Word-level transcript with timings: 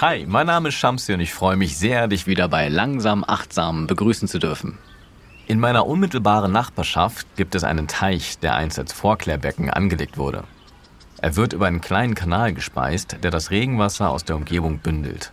Hi, 0.00 0.24
mein 0.26 0.46
Name 0.46 0.70
ist 0.70 0.76
Shamsi 0.76 1.12
und 1.12 1.20
ich 1.20 1.34
freue 1.34 1.56
mich 1.56 1.76
sehr, 1.76 2.08
dich 2.08 2.26
wieder 2.26 2.48
bei 2.48 2.68
Langsam 2.68 3.22
Achtsam 3.26 3.86
begrüßen 3.86 4.28
zu 4.28 4.38
dürfen. 4.38 4.78
In 5.46 5.60
meiner 5.60 5.86
unmittelbaren 5.86 6.52
Nachbarschaft 6.52 7.26
gibt 7.36 7.54
es 7.54 7.64
einen 7.64 7.86
Teich, 7.86 8.38
der 8.38 8.54
einst 8.54 8.78
als 8.78 8.92
Vorklärbecken 8.92 9.68
angelegt 9.68 10.16
wurde. 10.16 10.44
Er 11.18 11.36
wird 11.36 11.52
über 11.52 11.66
einen 11.66 11.80
kleinen 11.80 12.14
Kanal 12.14 12.54
gespeist, 12.54 13.18
der 13.22 13.30
das 13.30 13.50
Regenwasser 13.50 14.08
aus 14.08 14.24
der 14.24 14.36
Umgebung 14.36 14.78
bündelt. 14.78 15.32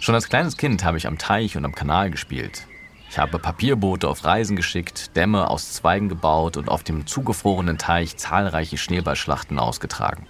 Schon 0.00 0.14
als 0.14 0.28
kleines 0.28 0.56
Kind 0.56 0.84
habe 0.84 0.96
ich 0.96 1.06
am 1.06 1.18
Teich 1.18 1.56
und 1.56 1.64
am 1.64 1.74
Kanal 1.74 2.10
gespielt. 2.10 2.66
Ich 3.12 3.18
habe 3.18 3.38
Papierboote 3.38 4.08
auf 4.08 4.24
Reisen 4.24 4.56
geschickt, 4.56 5.14
Dämme 5.16 5.50
aus 5.50 5.74
Zweigen 5.74 6.08
gebaut 6.08 6.56
und 6.56 6.70
auf 6.70 6.82
dem 6.82 7.06
zugefrorenen 7.06 7.76
Teich 7.76 8.16
zahlreiche 8.16 8.78
Schneeballschlachten 8.78 9.58
ausgetragen. 9.58 10.26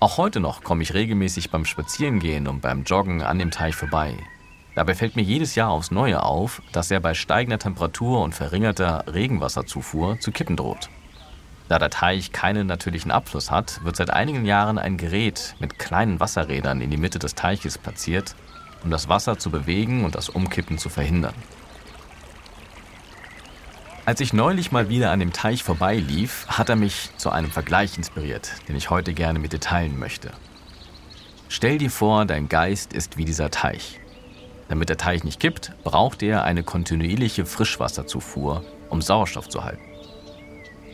Auch 0.00 0.16
heute 0.16 0.40
noch 0.40 0.64
komme 0.64 0.82
ich 0.82 0.92
regelmäßig 0.92 1.52
beim 1.52 1.64
Spazierengehen 1.64 2.48
und 2.48 2.62
beim 2.62 2.82
Joggen 2.82 3.22
an 3.22 3.38
dem 3.38 3.52
Teich 3.52 3.76
vorbei. 3.76 4.16
Dabei 4.74 4.96
fällt 4.96 5.14
mir 5.14 5.22
jedes 5.22 5.54
Jahr 5.54 5.70
aufs 5.70 5.92
Neue 5.92 6.24
auf, 6.24 6.62
dass 6.72 6.90
er 6.90 6.98
bei 6.98 7.14
steigender 7.14 7.60
Temperatur 7.60 8.22
und 8.22 8.34
verringerter 8.34 9.04
Regenwasserzufuhr 9.06 10.18
zu 10.18 10.32
kippen 10.32 10.56
droht. 10.56 10.90
Da 11.68 11.78
der 11.78 11.90
Teich 11.90 12.32
keinen 12.32 12.66
natürlichen 12.66 13.12
Abfluss 13.12 13.52
hat, 13.52 13.84
wird 13.84 13.94
seit 13.94 14.10
einigen 14.10 14.44
Jahren 14.44 14.78
ein 14.78 14.96
Gerät 14.96 15.54
mit 15.60 15.78
kleinen 15.78 16.18
Wasserrädern 16.18 16.80
in 16.80 16.90
die 16.90 16.96
Mitte 16.96 17.20
des 17.20 17.36
Teiches 17.36 17.78
platziert, 17.78 18.34
um 18.82 18.90
das 18.90 19.08
Wasser 19.08 19.38
zu 19.38 19.50
bewegen 19.50 20.04
und 20.04 20.16
das 20.16 20.28
Umkippen 20.28 20.76
zu 20.76 20.88
verhindern. 20.88 21.34
Als 24.10 24.20
ich 24.20 24.32
neulich 24.32 24.72
mal 24.72 24.88
wieder 24.88 25.12
an 25.12 25.20
dem 25.20 25.32
Teich 25.32 25.62
vorbeilief, 25.62 26.44
hat 26.48 26.68
er 26.68 26.74
mich 26.74 27.10
zu 27.16 27.30
einem 27.30 27.52
Vergleich 27.52 27.96
inspiriert, 27.96 28.50
den 28.66 28.74
ich 28.74 28.90
heute 28.90 29.14
gerne 29.14 29.38
mit 29.38 29.52
dir 29.52 29.60
teilen 29.60 30.00
möchte. 30.00 30.32
Stell 31.48 31.78
dir 31.78 31.92
vor, 31.92 32.24
dein 32.24 32.48
Geist 32.48 32.92
ist 32.92 33.18
wie 33.18 33.24
dieser 33.24 33.52
Teich. 33.52 34.00
Damit 34.68 34.88
der 34.88 34.96
Teich 34.96 35.22
nicht 35.22 35.38
kippt, 35.38 35.70
braucht 35.84 36.24
er 36.24 36.42
eine 36.42 36.64
kontinuierliche 36.64 37.46
Frischwasserzufuhr, 37.46 38.64
um 38.88 39.00
Sauerstoff 39.00 39.48
zu 39.48 39.62
halten. 39.62 39.84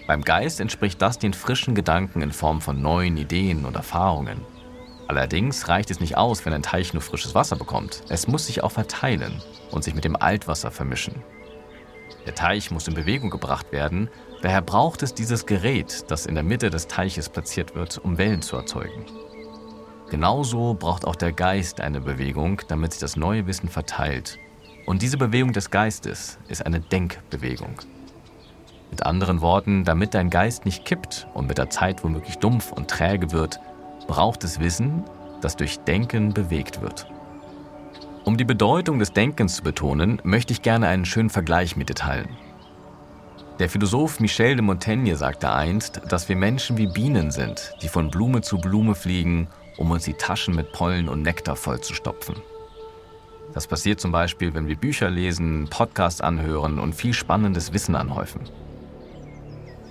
Beim 0.06 0.20
Geist 0.20 0.60
entspricht 0.60 1.00
das 1.00 1.18
den 1.18 1.32
frischen 1.32 1.74
Gedanken 1.74 2.20
in 2.20 2.32
Form 2.32 2.60
von 2.60 2.82
neuen 2.82 3.16
Ideen 3.16 3.64
und 3.64 3.76
Erfahrungen. 3.76 4.42
Allerdings 5.08 5.68
reicht 5.68 5.90
es 5.90 6.00
nicht 6.00 6.18
aus, 6.18 6.44
wenn 6.44 6.52
ein 6.52 6.62
Teich 6.62 6.92
nur 6.92 7.00
frisches 7.00 7.34
Wasser 7.34 7.56
bekommt. 7.56 8.02
Es 8.10 8.28
muss 8.28 8.46
sich 8.46 8.62
auch 8.62 8.72
verteilen 8.72 9.40
und 9.70 9.84
sich 9.84 9.94
mit 9.94 10.04
dem 10.04 10.16
Altwasser 10.16 10.70
vermischen. 10.70 11.14
Der 12.26 12.34
Teich 12.34 12.72
muss 12.72 12.88
in 12.88 12.94
Bewegung 12.94 13.30
gebracht 13.30 13.70
werden, 13.70 14.10
daher 14.42 14.60
braucht 14.60 15.02
es 15.02 15.14
dieses 15.14 15.46
Gerät, 15.46 16.10
das 16.10 16.26
in 16.26 16.34
der 16.34 16.42
Mitte 16.42 16.70
des 16.70 16.88
Teiches 16.88 17.28
platziert 17.28 17.76
wird, 17.76 17.98
um 17.98 18.18
Wellen 18.18 18.42
zu 18.42 18.56
erzeugen. 18.56 19.04
Genauso 20.10 20.74
braucht 20.74 21.04
auch 21.04 21.16
der 21.16 21.32
Geist 21.32 21.80
eine 21.80 22.00
Bewegung, 22.00 22.62
damit 22.68 22.92
sich 22.92 23.00
das 23.00 23.16
neue 23.16 23.46
Wissen 23.46 23.68
verteilt. 23.68 24.38
Und 24.86 25.02
diese 25.02 25.16
Bewegung 25.16 25.52
des 25.52 25.70
Geistes 25.70 26.38
ist 26.48 26.64
eine 26.66 26.80
Denkbewegung. 26.80 27.80
Mit 28.90 29.04
anderen 29.04 29.40
Worten, 29.40 29.84
damit 29.84 30.14
dein 30.14 30.30
Geist 30.30 30.64
nicht 30.64 30.84
kippt 30.84 31.26
und 31.34 31.48
mit 31.48 31.58
der 31.58 31.70
Zeit 31.70 32.04
womöglich 32.04 32.38
dumpf 32.38 32.72
und 32.72 32.88
träge 32.88 33.32
wird, 33.32 33.60
braucht 34.06 34.44
es 34.44 34.60
Wissen, 34.60 35.04
das 35.40 35.56
durch 35.56 35.78
Denken 35.80 36.32
bewegt 36.32 36.80
wird. 36.80 37.08
Um 38.26 38.36
die 38.36 38.44
Bedeutung 38.44 38.98
des 38.98 39.12
Denkens 39.12 39.54
zu 39.54 39.62
betonen, 39.62 40.20
möchte 40.24 40.52
ich 40.52 40.60
gerne 40.60 40.88
einen 40.88 41.04
schönen 41.04 41.30
Vergleich 41.30 41.76
mit 41.76 41.90
dir 41.90 41.94
teilen. 41.94 42.28
Der 43.60 43.70
Philosoph 43.70 44.18
Michel 44.18 44.56
de 44.56 44.62
Montaigne 44.62 45.14
sagte 45.14 45.52
einst, 45.52 46.00
dass 46.08 46.28
wir 46.28 46.34
Menschen 46.34 46.76
wie 46.76 46.88
Bienen 46.88 47.30
sind, 47.30 47.74
die 47.82 47.88
von 47.88 48.10
Blume 48.10 48.40
zu 48.40 48.58
Blume 48.58 48.96
fliegen, 48.96 49.46
um 49.76 49.92
uns 49.92 50.06
die 50.06 50.14
Taschen 50.14 50.56
mit 50.56 50.72
Pollen 50.72 51.08
und 51.08 51.22
Nektar 51.22 51.54
vollzustopfen. 51.54 52.34
Das 53.54 53.68
passiert 53.68 54.00
zum 54.00 54.10
Beispiel, 54.10 54.54
wenn 54.54 54.66
wir 54.66 54.76
Bücher 54.76 55.08
lesen, 55.08 55.68
Podcasts 55.70 56.20
anhören 56.20 56.80
und 56.80 56.96
viel 56.96 57.14
spannendes 57.14 57.72
Wissen 57.72 57.94
anhäufen. 57.94 58.40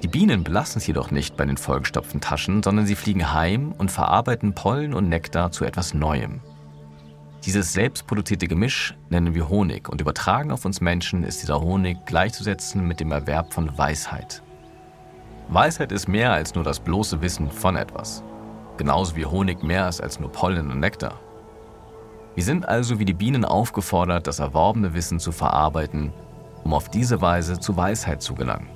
Die 0.03 0.09
Bienen 0.09 0.43
belassen 0.43 0.79
es 0.79 0.87
jedoch 0.87 1.09
nicht 1.09 1.37
bei 1.37 1.45
den 1.45 1.55
vollgestopften 1.55 2.19
Taschen, 2.19 2.63
sondern 2.63 2.85
sie 2.85 2.95
fliegen 2.95 3.31
heim 3.31 3.71
und 3.71 3.91
verarbeiten 3.91 4.53
Pollen 4.53 4.93
und 4.93 5.07
Nektar 5.07 5.53
zu 5.53 5.63
etwas 5.63 5.93
Neuem. 5.93 6.41
Dieses 7.45 7.73
selbstproduzierte 7.73 8.47
Gemisch 8.47 8.95
nennen 9.09 9.35
wir 9.35 9.49
Honig 9.49 9.87
und 9.87 10.01
übertragen 10.01 10.51
auf 10.51 10.65
uns 10.65 10.81
Menschen 10.81 11.23
ist 11.23 11.43
dieser 11.43 11.61
Honig 11.61 12.03
gleichzusetzen 12.07 12.87
mit 12.87 12.99
dem 12.99 13.11
Erwerb 13.11 13.53
von 13.53 13.77
Weisheit. 13.77 14.41
Weisheit 15.49 15.91
ist 15.91 16.07
mehr 16.07 16.33
als 16.33 16.55
nur 16.55 16.63
das 16.63 16.79
bloße 16.79 17.21
Wissen 17.21 17.51
von 17.51 17.75
etwas. 17.75 18.23
Genauso 18.77 19.15
wie 19.15 19.27
Honig 19.27 19.61
mehr 19.61 19.87
ist 19.87 20.01
als 20.01 20.19
nur 20.19 20.31
Pollen 20.31 20.71
und 20.71 20.79
Nektar. 20.79 21.19
Wir 22.33 22.43
sind 22.43 22.67
also 22.67 22.97
wie 22.97 23.05
die 23.05 23.13
Bienen 23.13 23.45
aufgefordert, 23.45 24.25
das 24.25 24.39
erworbene 24.39 24.95
Wissen 24.95 25.19
zu 25.19 25.31
verarbeiten, 25.31 26.11
um 26.63 26.73
auf 26.73 26.89
diese 26.89 27.21
Weise 27.21 27.59
zu 27.59 27.77
Weisheit 27.77 28.23
zu 28.23 28.33
gelangen. 28.33 28.69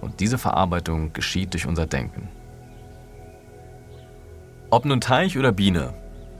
Und 0.00 0.20
diese 0.20 0.38
Verarbeitung 0.38 1.12
geschieht 1.12 1.52
durch 1.52 1.66
unser 1.66 1.88
Denken. 1.88 2.28
Ob 4.70 4.84
nun 4.84 5.00
Teich 5.00 5.36
oder 5.36 5.50
Biene, 5.50 5.94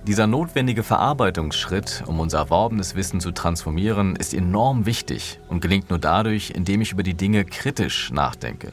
dieser 0.06 0.26
notwendige 0.26 0.82
Verarbeitungsschritt, 0.82 2.02
um 2.06 2.18
unser 2.18 2.38
erworbenes 2.38 2.96
Wissen 2.96 3.20
zu 3.20 3.30
transformieren, 3.30 4.16
ist 4.16 4.34
enorm 4.34 4.84
wichtig 4.84 5.38
und 5.48 5.60
gelingt 5.60 5.90
nur 5.90 6.00
dadurch, 6.00 6.50
indem 6.50 6.80
ich 6.80 6.92
über 6.92 7.04
die 7.04 7.14
Dinge 7.14 7.44
kritisch 7.44 8.10
nachdenke. 8.10 8.72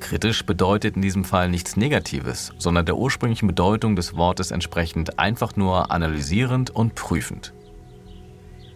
Kritisch 0.00 0.46
bedeutet 0.46 0.96
in 0.96 1.02
diesem 1.02 1.24
Fall 1.24 1.50
nichts 1.50 1.76
Negatives, 1.76 2.52
sondern 2.56 2.86
der 2.86 2.96
ursprünglichen 2.96 3.48
Bedeutung 3.48 3.96
des 3.96 4.16
Wortes 4.16 4.50
entsprechend 4.50 5.18
einfach 5.18 5.56
nur 5.56 5.90
analysierend 5.90 6.70
und 6.70 6.94
prüfend. 6.94 7.52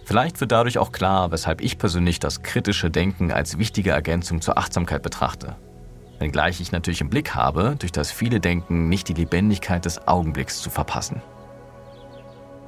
Vielleicht 0.05 0.41
wird 0.41 0.53
dadurch 0.53 0.79
auch 0.79 0.93
klar, 0.93 1.31
weshalb 1.31 1.63
ich 1.63 1.79
persönlich 1.79 2.19
das 2.19 2.43
kritische 2.43 2.91
Denken 2.91 3.31
als 3.31 3.57
wichtige 3.57 3.91
Ergänzung 3.91 4.43
zur 4.43 4.59
Achtsamkeit 4.59 5.03
betrachte. 5.03 5.57
Wenngleich 6.23 6.61
ich 6.61 6.71
natürlich 6.71 7.01
im 7.01 7.11
Blick 7.11 7.35
habe, 7.35 7.75
durch 7.81 7.91
das 7.91 8.13
viele 8.13 8.39
Denken 8.39 8.89
nicht 8.89 9.09
die 9.09 9.15
Lebendigkeit 9.15 9.85
des 9.85 10.07
Augenblicks 10.07 10.63
zu 10.63 10.71
verpassen. 10.71 11.21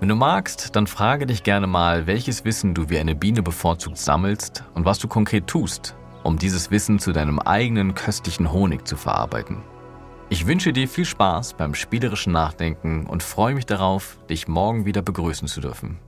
Wenn 0.01 0.09
du 0.09 0.17
magst, 0.17 0.75
dann 0.75 0.89
frage 0.89 1.25
dich 1.25 1.45
gerne 1.45 1.69
mal, 1.69 2.09
welches 2.09 2.45
Wissen 2.45 2.75
du 2.75 2.89
wie 2.91 2.99
eine 2.99 3.15
Biene 3.15 3.45
bevorzugt 3.45 3.97
sammelst 3.97 4.65
und 4.75 4.85
was 4.85 4.99
du 4.99 5.07
konkret 5.07 5.47
tust, 5.47 5.95
um 6.25 6.37
dieses 6.37 6.73
Wissen 6.73 6.99
zu 6.99 7.13
deinem 7.13 7.39
eigenen 7.39 7.95
köstlichen 7.95 8.51
Honig 8.51 8.89
zu 8.89 8.97
verarbeiten. 8.97 9.59
Ich 10.31 10.49
wünsche 10.49 10.73
dir 10.73 10.89
viel 10.89 11.05
Spaß 11.05 11.55
beim 11.55 11.77
spielerischen 11.77 12.33
Nachdenken 12.33 13.07
und 13.07 13.23
freue 13.23 13.55
mich 13.55 13.67
darauf, 13.67 14.19
dich 14.29 14.49
morgen 14.49 14.85
wieder 14.85 15.01
begrüßen 15.01 15.47
zu 15.47 15.61
dürfen. 15.61 15.99